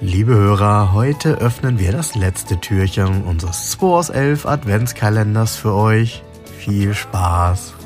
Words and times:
Liebe 0.00 0.34
Hörer, 0.34 0.92
heute 0.92 1.34
öffnen 1.36 1.78
wir 1.78 1.92
das 1.92 2.16
letzte 2.16 2.60
Türchen 2.60 3.22
unseres 3.22 3.70
2 3.70 3.86
aus 3.86 4.10
11 4.10 4.44
Adventskalenders 4.44 5.54
für 5.54 5.74
euch. 5.74 6.24
Viel 6.58 6.94
Spaß! 6.94 7.77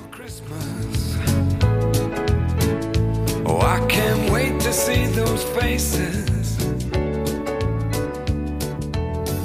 To 4.73 4.79
see 4.79 5.07
those 5.09 5.45
faces. 5.45 6.57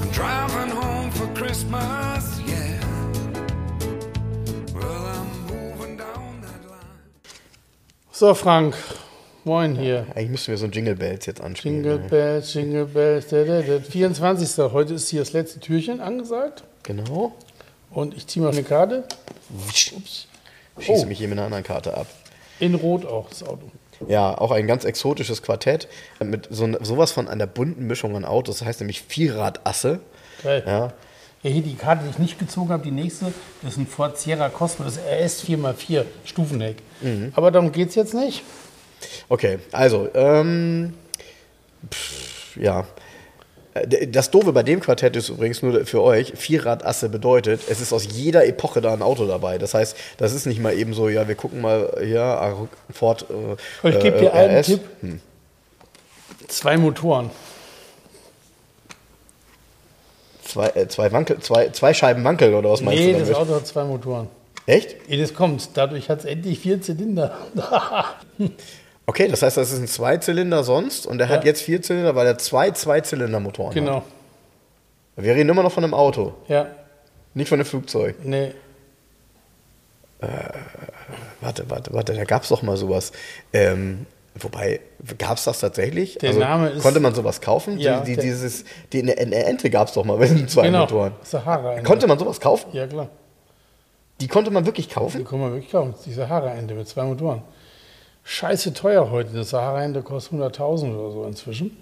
I'm 0.02 0.10
driving 0.12 0.70
home 0.70 1.12
for 1.12 1.28
Christmas, 1.34 2.40
yeah. 2.46 2.80
Well, 4.74 5.06
I'm 5.06 5.30
moving 5.48 5.98
down 5.98 6.42
that 6.42 6.70
line. 6.70 7.02
So, 8.12 8.34
Frank. 8.34 8.76
Moin 9.44 9.76
hier. 9.76 10.08
Eigentlich 10.16 10.30
müssen 10.30 10.48
wir 10.52 10.58
so 10.58 10.66
ein 10.66 10.72
Jingle 10.72 10.96
Bells 10.96 11.26
jetzt 11.26 11.42
anspielen. 11.42 11.84
Jingle? 11.84 12.00
Bells, 12.10 12.54
Jingle 12.54 12.86
Bells. 12.86 13.28
Da, 13.28 13.44
da, 13.44 13.62
da. 13.62 13.80
24. 13.82 14.72
Heute 14.72 14.94
ist 14.94 15.10
hier 15.10 15.20
das 15.22 15.34
letzte 15.34 15.60
Türchen 15.60 16.00
angesagt. 16.00 16.64
Genau. 16.84 17.34
Und 17.92 18.16
ich 18.16 18.28
ziehe 18.28 18.44
mal 18.44 18.52
eine 18.54 18.64
Karte. 18.64 19.04
Schieße 19.74 20.28
Oh. 20.88 21.06
mich 21.06 21.18
hier 21.18 21.28
mit 21.28 21.38
einer 21.38 21.46
anderen 21.46 21.64
Karte 21.64 21.98
ab. 21.98 22.08
In 22.60 22.76
Rot 22.76 23.06
auch, 23.06 23.30
das 23.30 23.44
Auto. 23.44 23.72
Ja, 24.08 24.38
auch 24.38 24.52
ein 24.52 24.68
ganz 24.68 24.86
exotisches 24.86 25.42
Quartett 25.42 25.88
mit 26.20 26.48
so, 26.52 26.68
sowas 26.84 27.12
von 27.12 27.28
einer 27.28 27.48
bunten 27.48 27.88
Mischung 27.88 28.16
an 28.16 28.26
Autos. 28.26 28.60
Das 28.60 28.68
heißt 28.68 28.80
nämlich 28.82 29.02
Vierradasse. 29.02 30.00
Geil. 30.44 30.64
Ja, 30.66 30.94
Ja, 31.44 31.50
hier 31.50 31.64
die 31.64 31.76
Karte, 31.76 32.04
die 32.04 32.12
ich 32.12 32.20
nicht 32.20 32.40
gezogen 32.40 32.70
habe, 32.70 32.84
die 32.84 32.92
nächste, 32.92 33.34
das 33.62 33.74
ist 33.74 33.78
ein 33.78 33.88
Ford 33.88 34.18
Sierra 34.18 34.50
Cosmo, 34.50 34.86
das 34.86 34.98
RS 34.98 35.44
4x4 35.46 36.06
Stufenheck. 36.26 36.78
Mhm. 37.02 37.32
Aber 37.36 37.52
darum 37.52 37.72
geht 37.72 37.90
es 37.90 37.96
jetzt 37.96 38.14
nicht. 38.14 38.44
Okay, 39.30 39.60
also, 39.72 40.10
ähm, 40.14 40.94
pff, 41.92 42.58
ja. 42.58 42.86
Äh, 43.84 44.08
Das 44.08 44.32
Doofe 44.32 44.54
bei 44.54 44.64
dem 44.64 44.80
Quartett 44.80 45.16
ist 45.16 45.30
übrigens 45.30 45.62
nur 45.62 45.86
für 45.86 46.02
euch, 46.02 46.34
Vierradasse 46.36 47.10
bedeutet, 47.10 47.62
es 47.70 47.82
ist 47.82 47.94
aus 47.94 48.06
jeder 48.12 48.46
Epoche 48.46 48.82
da 48.82 48.94
ein 48.94 49.02
Auto 49.02 49.26
dabei. 49.28 49.58
Das 49.58 49.74
heißt, 49.74 49.96
das 50.18 50.34
ist 50.34 50.46
nicht 50.46 50.60
mal 50.62 50.74
eben 50.78 50.94
so, 50.94 51.10
ja, 51.10 51.28
wir 51.28 51.36
gucken 51.36 51.62
mal 51.62 51.92
hier, 52.04 52.22
ah, 52.22 52.68
Ford 52.92 53.26
äh, 53.84 53.90
Ich 53.90 54.00
gebe 54.00 54.18
äh, 54.18 54.20
dir 54.22 54.34
einen 54.34 54.58
RS. 54.58 54.66
Tipp. 54.68 54.82
Zwei 56.48 56.78
Motoren. 56.78 57.30
Zwei, 60.44 60.68
äh, 60.70 60.88
zwei, 60.88 61.12
Wankel, 61.12 61.40
zwei, 61.40 61.70
zwei 61.70 61.94
Scheiben 61.94 62.24
Wankel 62.24 62.54
oder 62.54 62.70
was 62.72 62.82
meinst 62.82 63.00
Nee, 63.04 63.14
du 63.14 63.20
das 63.20 63.30
damit? 63.30 63.42
Auto 63.42 63.56
hat 63.56 63.68
zwei 63.68 63.84
Motoren. 63.84 64.28
Echt? 64.66 64.96
Das 65.10 65.34
kommt. 65.34 65.70
Dadurch 65.76 66.10
hat 66.10 66.20
es 66.20 66.26
endlich 66.26 66.60
vier 66.60 66.82
Zylinder. 66.82 67.38
Okay, 69.10 69.30
das 69.30 69.42
heißt, 69.42 69.56
das 69.58 69.72
ist 69.72 69.80
ein 69.80 69.88
Zweizylinder 69.88 70.64
sonst 70.66 71.08
und 71.08 71.18
der 71.18 71.30
hat 71.30 71.44
Ja. 71.44 71.48
jetzt 71.48 71.62
vier 71.62 71.82
Zylinder, 71.82 72.14
weil 72.16 72.28
er 72.28 72.38
zwei 72.38 72.72
Zweizylindermotoren 72.72 73.70
hat. 73.70 73.76
genau. 73.76 74.04
Wir 75.16 75.34
reden 75.34 75.50
immer 75.50 75.64
noch 75.64 75.72
von 75.72 75.84
einem 75.84 75.94
Auto, 75.94 76.34
Ja. 76.48 76.68
nicht 77.34 77.48
von 77.50 77.58
einem 77.58 77.66
Flugzeug. 77.66 78.18
Nee. 78.24 78.54
Warte, 81.42 81.70
warte, 81.70 81.94
warte, 81.94 82.14
da 82.14 82.24
gab 82.26 82.44
es 82.44 82.50
doch 82.50 82.62
mal 82.64 82.76
sowas. 82.76 83.12
Ähm, 83.54 84.06
wobei, 84.36 84.80
gab 85.18 85.38
es 85.38 85.44
das 85.46 85.60
tatsächlich? 85.60 86.22
Also, 86.24 86.40
Der 86.40 86.48
Name 86.50 86.70
ist- 86.70 86.82
Konnte 86.84 87.00
man 87.00 87.14
sowas 87.16 87.40
kaufen? 87.40 87.78
Ja, 87.80 88.02
Die, 88.02 88.16
die, 88.16 88.22
dieses, 88.22 88.66
die, 88.92 89.02
eine, 89.04 89.18
eine 89.18 89.46
Ente 89.46 89.70
gab 89.70 89.88
es 89.88 89.94
doch 89.94 90.04
mal 90.04 90.18
mit 90.18 90.30
den 90.32 90.48
zwei 90.48 90.64
Genau. 90.64 90.80
Motoren. 90.82 91.14
Sahara-Ente. 91.24 91.84
Konnte 91.84 92.08
man 92.08 92.18
sowas 92.20 92.40
kaufen? 92.40 92.70
Ja, 92.74 92.88
klar. 92.88 93.10
Die 94.20 94.28
konnte 94.28 94.50
man 94.50 94.66
wirklich 94.66 94.88
Die 94.88 94.94
kaufen? 94.96 95.24
kann 95.24 95.40
man 95.40 95.54
wirklich 95.54 95.72
kaufen. 95.72 95.94
Die 96.06 96.14
Sahara-Ente 96.14 96.74
mit 96.74 96.88
zwei 96.88 97.04
Motoren. 97.04 97.44
Scheiße 98.28 98.74
teuer 98.74 99.10
heute. 99.10 99.30
Eine 99.30 99.46
Sahara-Ente 99.46 100.02
kostet 100.02 100.34
100.000 100.34 100.94
oder 100.94 101.12
so 101.12 101.24
inzwischen. 101.24 101.78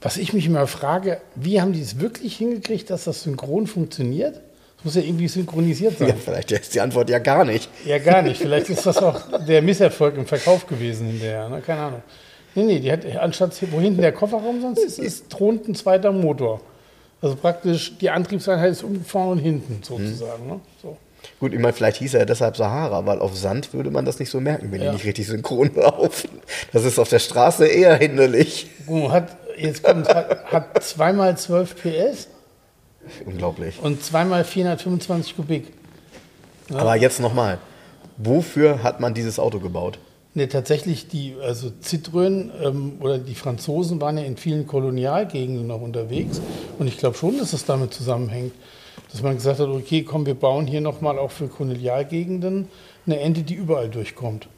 Was 0.00 0.16
ich 0.16 0.32
mich 0.32 0.46
immer 0.46 0.66
frage, 0.66 1.20
wie 1.34 1.60
haben 1.60 1.74
die 1.74 1.82
es 1.82 2.00
wirklich 2.00 2.36
hingekriegt, 2.38 2.88
dass 2.88 3.04
das 3.04 3.22
synchron 3.22 3.66
funktioniert? 3.66 4.36
Das 4.76 4.84
muss 4.84 4.94
ja 4.94 5.02
irgendwie 5.02 5.28
synchronisiert 5.28 5.98
sein. 5.98 6.08
Ja, 6.08 6.14
vielleicht 6.14 6.50
ist 6.52 6.74
die 6.74 6.80
Antwort 6.80 7.10
ja 7.10 7.18
gar 7.18 7.44
nicht. 7.44 7.68
Ja, 7.84 7.98
gar 7.98 8.22
nicht. 8.22 8.40
Vielleicht 8.40 8.70
ist 8.70 8.86
das 8.86 8.96
auch 8.96 9.20
der 9.46 9.60
Misserfolg 9.60 10.16
im 10.16 10.26
Verkauf 10.26 10.66
gewesen 10.66 11.08
hinterher. 11.08 11.50
Ne? 11.50 11.60
Keine 11.60 11.80
Ahnung. 11.82 12.02
Nee, 12.54 12.64
nee, 12.64 12.80
die 12.80 12.90
hat, 12.90 13.04
anstatt 13.16 13.54
wo 13.70 13.78
hinten 13.78 14.00
der 14.00 14.12
Kofferraum 14.12 14.62
sonst 14.62 14.82
ist, 14.82 14.98
ist 14.98 15.28
thront 15.28 15.68
ein 15.68 15.74
zweiter 15.74 16.12
Motor. 16.12 16.62
Also 17.20 17.36
praktisch 17.36 17.96
die 17.98 18.08
Antriebseinheit 18.08 18.72
ist 18.72 18.84
vorne 19.06 19.32
und 19.32 19.38
hinten 19.38 19.82
sozusagen. 19.82 20.46
Ne? 20.46 20.60
So. 20.82 20.96
Gut, 21.40 21.52
ich 21.52 21.58
meine, 21.60 21.72
vielleicht 21.72 21.96
hieß 21.98 22.14
er 22.14 22.26
deshalb 22.26 22.56
Sahara, 22.56 23.04
weil 23.06 23.18
auf 23.18 23.36
Sand 23.36 23.72
würde 23.74 23.90
man 23.90 24.04
das 24.04 24.18
nicht 24.18 24.30
so 24.30 24.40
merken, 24.40 24.70
wenn 24.72 24.80
Ja. 24.80 24.88
die 24.90 24.96
nicht 24.96 25.04
richtig 25.06 25.26
synchron 25.26 25.70
laufen. 25.74 26.30
Das 26.72 26.84
ist 26.84 26.98
auf 26.98 27.08
der 27.08 27.18
Straße 27.18 27.66
eher 27.66 27.96
hinderlich. 27.96 28.68
Mal, 28.88 29.10
Hat, 29.10 29.36
jetzt 29.56 29.82
kommt, 29.82 30.08
hat, 30.08 30.44
hat 30.52 30.82
zweimal 30.84 31.36
12 31.36 31.76
PS 31.76 32.28
Unglaublich. 33.26 33.78
und 33.82 34.02
zweimal 34.04 34.44
425 34.44 35.36
Kubik. 35.36 35.72
Aber 36.72 36.94
jetzt 36.96 37.20
nochmal. 37.20 37.58
Wofür 38.18 38.82
hat 38.82 39.00
man 39.00 39.14
dieses 39.14 39.38
Auto 39.38 39.58
gebaut? 39.58 39.98
Ne, 40.34 40.48
tatsächlich, 40.48 41.08
die, 41.08 41.34
also 41.42 41.70
Citroën 41.84 42.50
ähm, 42.62 42.92
oder 43.00 43.18
die 43.18 43.34
Franzosen 43.34 44.00
waren 44.00 44.16
ja 44.16 44.24
in 44.24 44.36
vielen 44.38 44.66
Kolonialgegenden 44.66 45.66
noch 45.66 45.80
unterwegs. 45.82 46.40
Und 46.78 46.86
ich 46.86 46.96
glaube 46.98 47.16
schon, 47.18 47.38
dass 47.38 47.52
es 47.52 47.64
damit 47.66 47.92
zusammenhängt, 47.92 48.52
dass 49.12 49.22
man 49.22 49.34
gesagt 49.34 49.60
hat, 49.60 49.68
okay, 49.68 50.02
komm, 50.02 50.26
wir 50.26 50.34
bauen 50.34 50.66
hier 50.66 50.80
nochmal 50.80 51.18
auch 51.18 51.30
für 51.30 51.46
Kolonialgegenden 51.46 52.68
eine 53.06 53.20
Ente, 53.20 53.42
die 53.42 53.54
überall 53.54 53.88
durchkommt. 53.88 54.48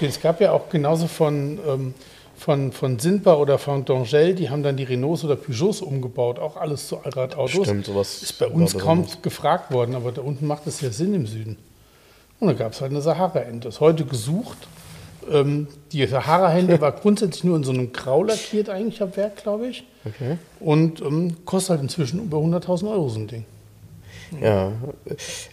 Es 0.00 0.20
gab 0.20 0.40
ja 0.40 0.52
auch 0.52 0.68
genauso 0.68 1.06
von, 1.06 1.58
ähm, 1.66 1.94
von, 2.36 2.72
von 2.72 2.98
Sinpa 2.98 3.34
oder 3.34 3.58
von 3.58 3.84
Dongel, 3.84 4.34
die 4.34 4.48
haben 4.48 4.62
dann 4.62 4.76
die 4.76 4.84
Renaults 4.84 5.24
oder 5.24 5.36
Peugeots 5.36 5.80
umgebaut, 5.80 6.38
auch 6.38 6.56
alles 6.56 6.88
zu 6.88 6.98
Allradautos. 6.98 7.66
Stimmt, 7.66 7.86
sowas 7.86 8.22
Ist 8.22 8.38
bei 8.38 8.46
uns 8.46 8.78
kaum 8.78 9.02
besonders. 9.02 9.22
gefragt 9.22 9.72
worden, 9.72 9.94
aber 9.94 10.12
da 10.12 10.22
unten 10.22 10.46
macht 10.46 10.66
es 10.66 10.80
ja 10.80 10.90
Sinn 10.90 11.14
im 11.14 11.26
Süden. 11.26 11.56
Und 12.40 12.48
da 12.48 12.54
gab 12.54 12.72
es 12.72 12.80
halt 12.80 12.92
eine 12.92 13.00
Sahara-Ente. 13.00 13.68
Ist 13.68 13.80
heute 13.80 14.04
gesucht. 14.04 14.68
Ähm, 15.30 15.66
die 15.90 16.06
Sahara-Ente 16.06 16.80
war 16.80 16.92
grundsätzlich 16.92 17.42
nur 17.44 17.56
in 17.56 17.64
so 17.64 17.72
einem 17.72 17.92
Grau 17.92 18.22
lackiert 18.22 18.70
eigentlich 18.70 19.02
am 19.02 19.16
Werk, 19.16 19.36
glaube 19.42 19.66
ich. 19.66 19.84
Okay. 20.04 20.38
Und 20.60 21.00
ähm, 21.02 21.44
kostet 21.44 21.70
halt 21.70 21.82
inzwischen 21.82 22.20
über 22.22 22.38
100.000 22.38 22.90
Euro 22.90 23.08
so 23.08 23.18
ein 23.18 23.26
Ding. 23.26 23.44
Ja, 24.42 24.72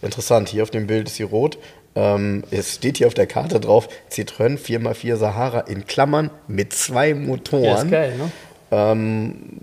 interessant. 0.02 0.48
Hier 0.48 0.62
auf 0.62 0.70
dem 0.70 0.86
Bild 0.86 1.08
ist 1.08 1.16
sie 1.16 1.22
rot. 1.22 1.58
Ähm, 1.94 2.44
es 2.50 2.74
steht 2.74 2.98
hier 2.98 3.06
auf 3.06 3.14
der 3.14 3.26
Karte 3.26 3.58
drauf, 3.58 3.88
Citroën 4.12 4.58
4x4 4.58 5.16
Sahara 5.16 5.60
in 5.60 5.86
Klammern 5.86 6.30
mit 6.46 6.74
zwei 6.74 7.14
Motoren. 7.14 7.64
Ja, 7.64 7.76
ist 7.76 7.90
geil, 7.90 8.16
ne? 8.18 8.30
Ähm, 8.70 9.60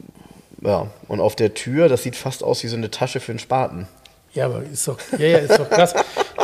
ja, 0.62 0.88
und 1.08 1.20
auf 1.20 1.36
der 1.36 1.54
Tür, 1.54 1.90
das 1.90 2.04
sieht 2.04 2.16
fast 2.16 2.44
aus 2.44 2.64
wie 2.64 2.68
so 2.68 2.76
eine 2.76 2.90
Tasche 2.90 3.20
für 3.20 3.34
einen 3.34 3.40
Spaten. 3.40 3.88
Ja, 4.34 4.46
aber 4.46 4.64
ist 4.64 4.88
doch, 4.88 4.98
ja, 5.20 5.28
ja, 5.28 5.38
ist 5.40 5.60
doch 5.60 5.70
krass. 5.70 5.94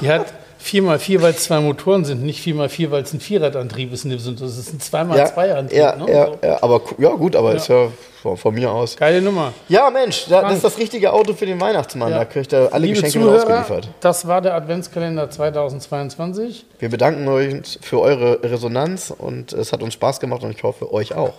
Die 0.01 0.09
hat 0.09 0.31
4x4, 0.63 1.21
weil 1.21 1.31
es 1.31 1.43
zwei 1.43 1.59
Motoren 1.59 2.05
sind, 2.05 2.21
nicht 2.23 2.45
4x4, 2.45 2.91
weil 2.91 3.03
es 3.03 3.13
ein 3.13 3.19
Vierradantrieb 3.19 3.93
ist. 3.93 4.05
Das 4.05 4.25
ist 4.25 4.73
ein 4.73 4.79
2x2-Antrieb. 4.79 5.77
ja, 5.77 5.95
ne? 5.95 6.11
ja, 6.11 6.25
So. 6.25 6.37
ja, 6.43 6.63
aber 6.63 6.81
ja 6.97 7.09
gut, 7.11 7.35
aber 7.35 7.55
ist 7.55 7.69
ja 7.69 7.89
von, 8.21 8.35
von 8.35 8.53
mir 8.53 8.69
aus. 8.71 8.97
Geile 8.97 9.21
Nummer. 9.21 9.53
Ja, 9.69 9.89
Mensch, 9.89 10.25
da, 10.27 10.41
das 10.41 10.55
ist 10.55 10.63
das 10.63 10.77
richtige 10.77 11.13
Auto 11.13 11.33
für 11.33 11.45
den 11.45 11.61
Weihnachtsmann. 11.61 12.11
Ja. 12.11 12.19
Da 12.19 12.25
kriegt 12.25 12.51
er 12.51 12.73
alle 12.73 12.85
Liebe 12.85 12.95
Geschenke 13.01 13.19
Zuhörer, 13.19 13.37
ausgeliefert. 13.37 13.89
das 14.01 14.27
war 14.27 14.41
der 14.41 14.55
Adventskalender 14.55 15.29
2022. 15.29 16.65
Wir 16.79 16.89
bedanken 16.89 17.27
euch 17.29 17.79
für 17.81 18.01
eure 18.01 18.43
Resonanz 18.43 19.13
und 19.17 19.53
es 19.53 19.71
hat 19.71 19.81
uns 19.81 19.93
Spaß 19.93 20.19
gemacht 20.19 20.43
und 20.43 20.51
ich 20.51 20.63
hoffe, 20.63 20.91
euch 20.91 21.13
auch. 21.15 21.35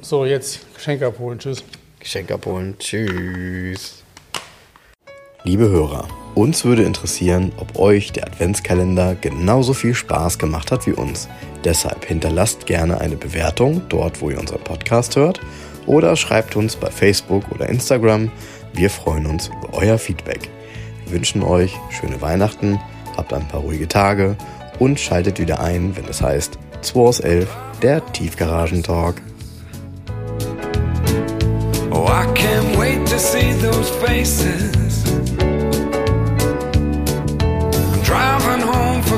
So, 0.00 0.24
jetzt 0.24 0.60
Geschenke 0.76 1.06
abholen. 1.06 1.38
Tschüss. 1.40 1.64
Geschenk 1.98 2.30
abholen. 2.30 2.76
Tschüss. 2.78 4.04
Liebe 5.46 5.68
Hörer, 5.68 6.08
uns 6.34 6.64
würde 6.64 6.82
interessieren, 6.82 7.52
ob 7.56 7.78
euch 7.78 8.10
der 8.10 8.26
Adventskalender 8.26 9.14
genauso 9.14 9.74
viel 9.74 9.94
Spaß 9.94 10.40
gemacht 10.40 10.72
hat 10.72 10.88
wie 10.88 10.92
uns. 10.92 11.28
Deshalb 11.62 12.04
hinterlasst 12.04 12.66
gerne 12.66 13.00
eine 13.00 13.14
Bewertung 13.14 13.82
dort, 13.88 14.20
wo 14.20 14.30
ihr 14.30 14.40
unseren 14.40 14.64
Podcast 14.64 15.14
hört 15.14 15.40
oder 15.86 16.16
schreibt 16.16 16.56
uns 16.56 16.74
bei 16.74 16.90
Facebook 16.90 17.44
oder 17.52 17.68
Instagram. 17.68 18.32
Wir 18.72 18.90
freuen 18.90 19.26
uns 19.26 19.46
über 19.46 19.72
euer 19.74 19.98
Feedback. 19.98 20.50
Wir 21.04 21.12
wünschen 21.14 21.44
euch 21.44 21.76
schöne 21.90 22.20
Weihnachten, 22.20 22.80
habt 23.16 23.32
ein 23.32 23.46
paar 23.46 23.60
ruhige 23.60 23.86
Tage 23.86 24.36
und 24.80 24.98
schaltet 24.98 25.38
wieder 25.38 25.60
ein, 25.60 25.96
wenn 25.96 26.06
es 26.06 26.22
heißt 26.22 26.58
2 26.80 27.00
aus 27.00 27.20
11, 27.20 27.48
der 27.82 28.04
Tiefgaragentalk. 28.12 29.22
Oh, 31.92 32.08
I 32.08 32.26
can't 32.34 32.76
wait 32.76 33.06
to 33.06 33.16
see 33.16 33.54
those 33.62 33.92
faces. 34.04 34.85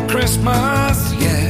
Christmas, 0.09 1.13
yeah. 1.15 1.48